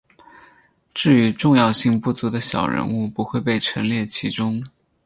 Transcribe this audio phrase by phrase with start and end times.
[0.95, 4.59] 至于重要性不足的小人物不会被陈列其中。